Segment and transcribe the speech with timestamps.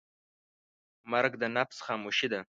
[1.11, 2.39] مرګ د نفس خاموشي ده.